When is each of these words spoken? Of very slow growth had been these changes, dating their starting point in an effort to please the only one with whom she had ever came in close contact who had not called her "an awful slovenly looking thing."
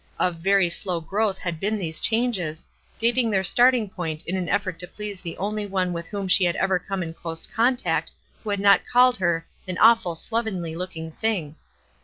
Of 0.17 0.37
very 0.37 0.67
slow 0.71 0.99
growth 0.99 1.37
had 1.37 1.59
been 1.59 1.77
these 1.77 1.99
changes, 1.99 2.65
dating 2.97 3.29
their 3.29 3.43
starting 3.43 3.87
point 3.87 4.23
in 4.25 4.35
an 4.35 4.49
effort 4.49 4.79
to 4.79 4.87
please 4.87 5.21
the 5.21 5.37
only 5.37 5.67
one 5.67 5.93
with 5.93 6.07
whom 6.07 6.27
she 6.27 6.43
had 6.43 6.55
ever 6.55 6.79
came 6.79 7.03
in 7.03 7.13
close 7.13 7.45
contact 7.45 8.11
who 8.43 8.49
had 8.49 8.59
not 8.59 8.81
called 8.91 9.17
her 9.17 9.45
"an 9.67 9.77
awful 9.77 10.15
slovenly 10.15 10.75
looking 10.75 11.11
thing." 11.11 11.55